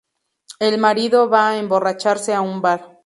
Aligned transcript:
El 0.57 0.79
marido 0.79 1.29
va 1.29 1.49
a 1.49 1.59
emborracharse 1.59 2.33
a 2.33 2.41
un 2.41 2.59
bar. 2.59 2.81